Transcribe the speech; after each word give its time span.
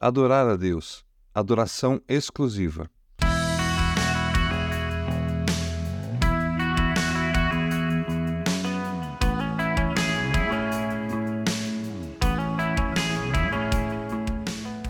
Adorar 0.00 0.46
a 0.46 0.54
Deus. 0.54 1.04
Adoração 1.34 2.00
exclusiva. 2.08 2.88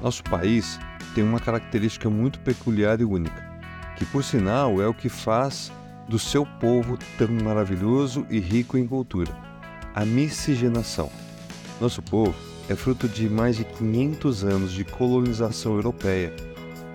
Nosso 0.00 0.22
país 0.22 0.78
tem 1.16 1.24
uma 1.24 1.40
característica 1.40 2.08
muito 2.08 2.38
peculiar 2.38 3.00
e 3.00 3.04
única, 3.04 3.60
que 3.96 4.04
por 4.06 4.22
sinal 4.22 4.80
é 4.80 4.86
o 4.86 4.94
que 4.94 5.08
faz 5.08 5.72
do 6.08 6.18
seu 6.18 6.46
povo 6.60 6.96
tão 7.18 7.28
maravilhoso 7.42 8.24
e 8.30 8.38
rico 8.38 8.78
em 8.78 8.86
cultura: 8.86 9.36
a 9.96 10.04
miscigenação. 10.04 11.10
Nosso 11.80 12.00
povo 12.00 12.51
é 12.68 12.74
fruto 12.74 13.08
de 13.08 13.28
mais 13.28 13.56
de 13.56 13.64
500 13.64 14.44
anos 14.44 14.72
de 14.72 14.84
colonização 14.84 15.74
europeia, 15.74 16.32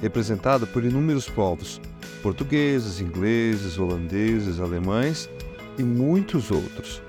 representada 0.00 0.66
por 0.66 0.84
inúmeros 0.84 1.28
povos 1.28 1.80
portugueses, 2.24 3.00
ingleses, 3.00 3.78
holandeses, 3.78 4.58
alemães 4.58 5.28
e 5.76 5.82
muitos 5.82 6.50
outros. 6.50 7.02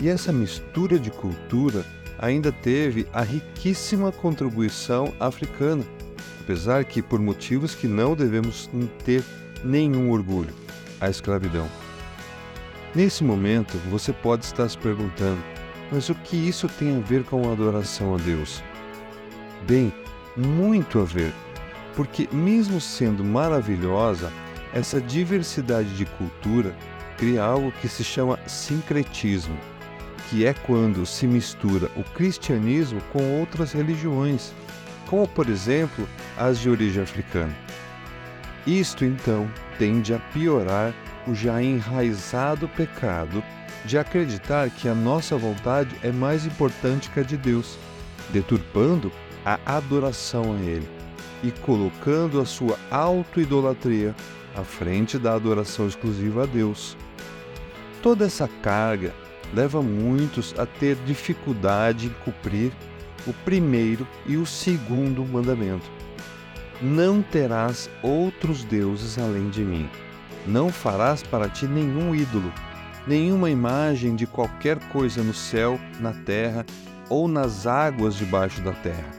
E 0.00 0.08
essa 0.08 0.32
mistura 0.32 0.98
de 0.98 1.10
cultura 1.10 1.84
ainda 2.18 2.50
teve 2.50 3.06
a 3.12 3.20
riquíssima 3.20 4.10
contribuição 4.10 5.12
africana, 5.20 5.84
apesar 6.40 6.86
que 6.86 7.02
por 7.02 7.20
motivos 7.20 7.74
que 7.74 7.86
não 7.86 8.14
devemos 8.14 8.70
ter 9.04 9.22
nenhum 9.62 10.10
orgulho 10.10 10.54
a 11.00 11.10
escravidão. 11.10 11.68
Nesse 12.94 13.22
momento, 13.22 13.76
você 13.90 14.10
pode 14.10 14.46
estar 14.46 14.68
se 14.70 14.78
perguntando: 14.78 15.42
mas 15.90 16.08
o 16.08 16.14
que 16.14 16.36
isso 16.36 16.68
tem 16.68 16.96
a 16.96 17.00
ver 17.00 17.24
com 17.24 17.48
a 17.48 17.52
adoração 17.52 18.14
a 18.14 18.18
Deus? 18.18 18.62
Bem, 19.66 19.92
muito 20.36 21.00
a 21.00 21.04
ver, 21.04 21.32
porque, 21.94 22.28
mesmo 22.32 22.80
sendo 22.80 23.24
maravilhosa, 23.24 24.32
essa 24.72 25.00
diversidade 25.00 25.96
de 25.96 26.04
cultura 26.04 26.74
cria 27.16 27.42
algo 27.42 27.72
que 27.80 27.88
se 27.88 28.04
chama 28.04 28.38
sincretismo, 28.46 29.56
que 30.28 30.46
é 30.46 30.54
quando 30.54 31.04
se 31.04 31.26
mistura 31.26 31.90
o 31.96 32.04
cristianismo 32.14 33.00
com 33.12 33.40
outras 33.40 33.72
religiões, 33.72 34.52
como 35.08 35.26
por 35.26 35.48
exemplo 35.48 36.08
as 36.38 36.58
de 36.60 36.70
origem 36.70 37.02
africana. 37.02 37.54
Isto 38.66 39.04
então 39.04 39.50
tende 39.78 40.14
a 40.14 40.18
piorar 40.18 40.94
o 41.26 41.34
já 41.34 41.62
enraizado 41.62 42.68
pecado 42.68 43.42
de 43.84 43.98
acreditar 43.98 44.70
que 44.70 44.88
a 44.88 44.94
nossa 44.94 45.36
vontade 45.36 45.94
é 46.02 46.12
mais 46.12 46.46
importante 46.46 47.10
que 47.10 47.20
a 47.20 47.22
de 47.22 47.36
Deus, 47.36 47.78
deturpando 48.30 49.10
a 49.44 49.58
adoração 49.64 50.54
a 50.54 50.60
Ele 50.60 50.88
e 51.42 51.50
colocando 51.50 52.40
a 52.40 52.44
sua 52.44 52.78
auto-idolatria 52.90 54.14
à 54.54 54.62
frente 54.62 55.18
da 55.18 55.34
adoração 55.34 55.86
exclusiva 55.86 56.42
a 56.42 56.46
Deus. 56.46 56.96
Toda 58.02 58.26
essa 58.26 58.48
carga 58.62 59.14
leva 59.54 59.82
muitos 59.82 60.54
a 60.58 60.66
ter 60.66 60.96
dificuldade 61.06 62.06
em 62.06 62.14
cumprir 62.24 62.72
o 63.26 63.32
primeiro 63.44 64.06
e 64.26 64.36
o 64.36 64.46
segundo 64.46 65.24
mandamento 65.24 65.90
não 66.82 67.20
terás 67.20 67.90
outros 68.02 68.64
deuses 68.64 69.18
além 69.18 69.50
de 69.50 69.62
mim. 69.62 69.88
Não 70.46 70.70
farás 70.70 71.22
para 71.22 71.48
ti 71.48 71.66
nenhum 71.66 72.14
ídolo, 72.14 72.50
nenhuma 73.06 73.50
imagem 73.50 74.14
de 74.14 74.26
qualquer 74.26 74.78
coisa 74.88 75.22
no 75.22 75.34
céu, 75.34 75.78
na 75.98 76.12
terra 76.12 76.64
ou 77.08 77.26
nas 77.26 77.66
águas 77.66 78.14
debaixo 78.14 78.60
da 78.62 78.72
terra. 78.72 79.10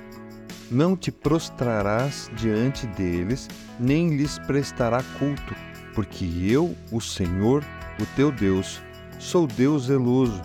Não 0.70 0.96
te 0.96 1.12
prostrarás 1.12 2.32
diante 2.36 2.88
deles, 2.88 3.50
nem 3.80 4.16
lhes 4.16 4.40
prestará 4.40 5.04
culto, 5.20 5.54
porque 5.94 6.26
eu, 6.48 6.76
o 6.92 7.02
Senhor, 7.02 7.64
o 8.00 8.06
teu 8.16 8.32
Deus, 8.32 8.82
sou 9.20 9.46
Deus 9.46 9.88
zeloso, 9.88 10.42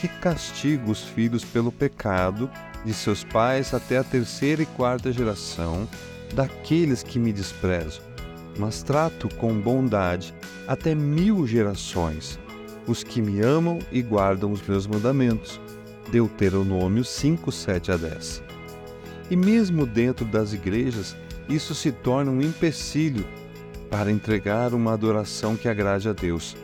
que 0.00 0.06
castigo 0.06 0.90
os 0.90 1.02
filhos 1.02 1.42
pelo 1.44 1.72
pecado 1.72 2.50
de 2.84 2.92
seus 2.92 3.24
pais 3.24 3.72
até 3.72 3.96
a 3.96 4.04
terceira 4.04 4.62
e 4.62 4.66
quarta 4.66 5.10
geração 5.10 5.88
daqueles 6.34 7.02
que 7.02 7.18
me 7.18 7.32
desprezam, 7.32 8.02
mas 8.58 8.82
trato 8.82 9.34
com 9.36 9.58
bondade 9.58 10.34
até 10.68 10.94
mil 10.94 11.46
gerações 11.46 12.38
os 12.86 13.02
que 13.02 13.22
me 13.22 13.40
amam 13.40 13.78
e 13.90 14.02
guardam 14.02 14.52
os 14.52 14.62
meus 14.66 14.86
mandamentos. 14.86 15.60
Deuteronômio 16.10 17.04
5, 17.04 17.50
7 17.50 17.92
a 17.92 17.96
10. 17.96 18.42
E 19.30 19.36
mesmo 19.36 19.86
dentro 19.86 20.24
das 20.24 20.52
igrejas, 20.52 21.16
isso 21.48 21.74
se 21.74 21.90
torna 21.90 22.30
um 22.30 22.40
empecilho 22.40 23.26
para 23.90 24.10
entregar 24.10 24.74
uma 24.74 24.92
adoração 24.92 25.56
que 25.56 25.68
agrade 25.68 26.08
a 26.08 26.12
Deus. 26.12 26.56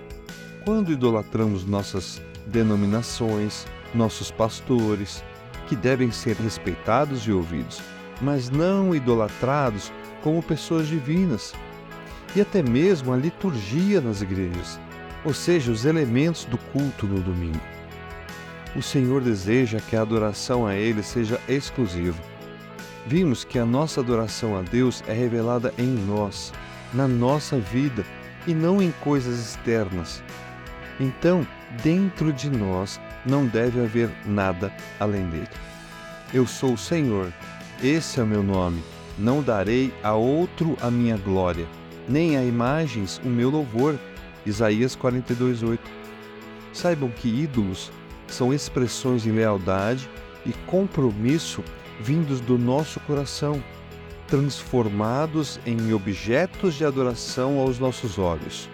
Quando 0.64 0.92
idolatramos 0.92 1.64
nossas 1.64 2.20
denominações, 2.46 3.66
nossos 3.94 4.30
pastores, 4.30 5.22
que 5.68 5.76
devem 5.76 6.10
ser 6.10 6.36
respeitados 6.36 7.22
e 7.22 7.32
ouvidos, 7.32 7.80
mas 8.20 8.50
não 8.50 8.94
idolatrados 8.94 9.92
como 10.22 10.42
pessoas 10.42 10.86
divinas, 10.86 11.54
e 12.34 12.40
até 12.40 12.62
mesmo 12.62 13.12
a 13.12 13.16
liturgia 13.16 14.00
nas 14.00 14.20
igrejas, 14.22 14.78
ou 15.24 15.34
seja, 15.34 15.70
os 15.70 15.84
elementos 15.84 16.44
do 16.44 16.58
culto 16.58 17.06
no 17.06 17.20
domingo. 17.20 17.60
O 18.74 18.82
Senhor 18.82 19.20
deseja 19.20 19.80
que 19.80 19.96
a 19.96 20.02
adoração 20.02 20.66
a 20.66 20.74
Ele 20.74 21.02
seja 21.02 21.40
exclusiva. 21.48 22.18
Vimos 23.06 23.44
que 23.44 23.58
a 23.58 23.64
nossa 23.64 24.00
adoração 24.00 24.56
a 24.56 24.62
Deus 24.62 25.02
é 25.08 25.12
revelada 25.12 25.74
em 25.76 25.88
nós, 25.88 26.52
na 26.92 27.08
nossa 27.08 27.58
vida 27.58 28.04
e 28.46 28.54
não 28.54 28.80
em 28.80 28.92
coisas 29.00 29.38
externas. 29.38 30.22
Então, 30.98 31.46
dentro 31.82 32.32
de 32.32 32.50
nós 32.50 33.00
não 33.24 33.46
deve 33.46 33.80
haver 33.80 34.10
nada 34.24 34.72
além 34.98 35.28
dele. 35.28 35.48
Eu 36.32 36.46
sou 36.46 36.74
o 36.74 36.78
Senhor, 36.78 37.32
esse 37.82 38.20
é 38.20 38.22
o 38.22 38.26
meu 38.26 38.42
nome. 38.42 38.82
Não 39.18 39.42
darei 39.42 39.92
a 40.02 40.14
outro 40.14 40.76
a 40.80 40.90
minha 40.90 41.16
glória, 41.16 41.66
nem 42.08 42.36
a 42.36 42.44
imagens 42.44 43.20
o 43.24 43.28
meu 43.28 43.50
louvor. 43.50 43.98
Isaías 44.46 44.96
42:8. 44.96 45.78
Saibam 46.72 47.10
que 47.10 47.28
ídolos 47.28 47.90
são 48.26 48.54
expressões 48.54 49.22
de 49.22 49.30
lealdade 49.30 50.08
e 50.46 50.52
compromisso 50.66 51.62
vindos 52.00 52.40
do 52.40 52.56
nosso 52.56 53.00
coração, 53.00 53.62
transformados 54.26 55.60
em 55.66 55.92
objetos 55.92 56.74
de 56.74 56.84
adoração 56.84 57.58
aos 57.58 57.78
nossos 57.78 58.18
olhos. 58.18 58.68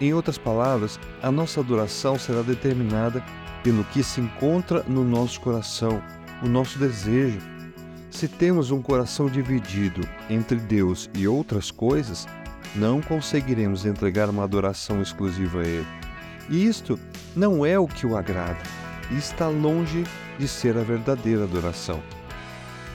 Em 0.00 0.12
outras 0.12 0.36
palavras, 0.36 1.00
a 1.22 1.30
nossa 1.30 1.60
adoração 1.60 2.18
será 2.18 2.42
determinada 2.42 3.24
pelo 3.62 3.84
que 3.84 4.02
se 4.02 4.20
encontra 4.20 4.82
no 4.86 5.02
nosso 5.02 5.40
coração, 5.40 6.02
o 6.42 6.48
nosso 6.48 6.78
desejo 6.78 7.38
se 8.16 8.28
temos 8.28 8.70
um 8.70 8.80
coração 8.80 9.26
dividido 9.26 10.00
entre 10.30 10.56
Deus 10.56 11.10
e 11.14 11.28
outras 11.28 11.70
coisas, 11.70 12.26
não 12.76 13.00
conseguiremos 13.00 13.86
entregar 13.86 14.28
uma 14.28 14.44
adoração 14.44 15.00
exclusiva 15.00 15.60
a 15.60 15.66
Ele. 15.66 15.86
E 16.48 16.66
isto 16.66 16.98
não 17.34 17.64
é 17.64 17.78
o 17.78 17.88
que 17.88 18.06
o 18.06 18.16
agrada 18.16 18.62
e 19.10 19.16
está 19.16 19.48
longe 19.48 20.04
de 20.38 20.46
ser 20.46 20.76
a 20.76 20.82
verdadeira 20.82 21.44
adoração. 21.44 22.02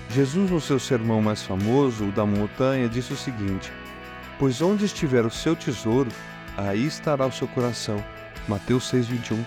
Jesus, 0.09 0.51
no 0.51 0.61
seu 0.61 0.79
sermão 0.79 1.21
mais 1.21 1.41
famoso, 1.43 2.05
o 2.05 2.11
da 2.11 2.25
montanha, 2.25 2.87
disse 2.87 3.13
o 3.13 3.17
seguinte: 3.17 3.71
Pois 4.37 4.61
onde 4.61 4.85
estiver 4.85 5.25
o 5.25 5.31
seu 5.31 5.55
tesouro, 5.55 6.09
aí 6.57 6.85
estará 6.85 7.25
o 7.25 7.31
seu 7.31 7.47
coração. 7.47 8.03
Mateus 8.47 8.91
6,21. 8.91 9.37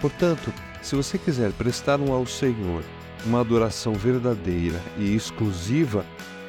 Portanto, 0.00 0.52
se 0.82 0.96
você 0.96 1.18
quiser 1.18 1.52
prestar 1.52 2.00
um 2.00 2.12
ao 2.12 2.26
Senhor 2.26 2.82
uma 3.24 3.40
adoração 3.40 3.92
verdadeira 3.92 4.80
e 4.96 5.14
exclusiva, 5.14 6.04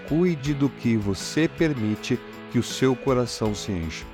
cuide 0.07 0.53
do 0.53 0.69
que 0.69 0.95
você 0.95 1.47
permite 1.47 2.19
que 2.51 2.59
o 2.59 2.63
seu 2.63 2.95
coração 2.95 3.55
se 3.55 3.71
encha. 3.71 4.05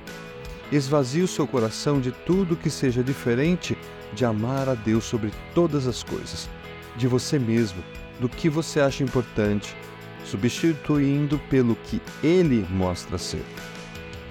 Esvazie 0.70 1.22
o 1.22 1.28
seu 1.28 1.46
coração 1.46 2.00
de 2.00 2.12
tudo 2.12 2.56
que 2.56 2.70
seja 2.70 3.02
diferente 3.02 3.76
de 4.12 4.24
amar 4.24 4.68
a 4.68 4.74
Deus 4.74 5.04
sobre 5.04 5.32
todas 5.54 5.86
as 5.86 6.02
coisas, 6.02 6.48
de 6.96 7.06
você 7.06 7.38
mesmo, 7.38 7.82
do 8.20 8.28
que 8.28 8.48
você 8.48 8.80
acha 8.80 9.02
importante, 9.02 9.76
substituindo 10.24 11.38
pelo 11.50 11.74
que 11.74 12.00
Ele 12.22 12.66
mostra 12.70 13.18
ser. 13.18 13.44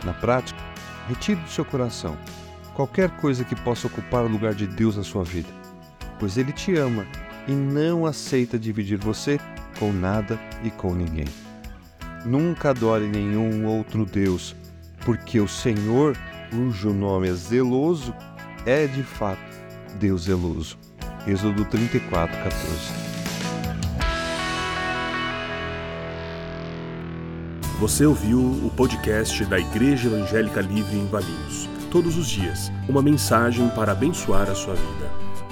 Na 0.04 0.13
prática, 0.13 0.60
retire 1.07 1.39
do 1.39 1.50
seu 1.50 1.65
coração 1.65 2.18
qualquer 2.75 3.10
coisa 3.18 3.44
que 3.44 3.56
possa 3.56 3.88
ocupar 3.88 4.24
o 4.24 4.27
lugar 4.27 4.53
de 4.53 4.68
Deus 4.68 4.95
na 4.98 5.03
sua 5.03 5.24
vida, 5.24 5.50
pois 6.19 6.38
Ele 6.38 6.51
te 6.51 6.75
ama 6.75 7.06
e 7.48 7.51
não 7.51 8.06
aceita 8.06 8.60
dividir 8.60 9.00
você 9.00 9.39
com 9.80 9.92
nada 9.92 10.39
e 10.63 10.69
com 10.69 10.94
ninguém. 10.94 11.46
Nunca 12.25 12.71
adore 12.71 13.07
nenhum 13.07 13.65
outro 13.65 14.05
Deus, 14.05 14.55
porque 15.05 15.39
o 15.39 15.47
Senhor, 15.47 16.17
cujo 16.49 16.91
nome 16.91 17.29
é 17.29 17.33
zeloso, 17.33 18.13
é 18.65 18.87
de 18.87 19.03
fato 19.03 19.41
Deus 19.99 20.23
zeloso. 20.23 20.77
Êxodo 21.25 21.65
34, 21.65 22.37
14. 22.43 23.07
Você 27.79 28.05
ouviu 28.05 28.39
o 28.39 28.71
podcast 28.75 29.45
da 29.45 29.59
Igreja 29.59 30.07
Evangélica 30.07 30.61
Livre 30.61 30.97
em 30.97 31.05
Valinhos. 31.07 31.69
Todos 31.91 32.17
os 32.17 32.27
dias, 32.27 32.71
uma 32.89 33.01
mensagem 33.01 33.69
para 33.69 33.91
abençoar 33.91 34.49
a 34.49 34.55
sua 34.55 34.73
vida. 34.73 35.26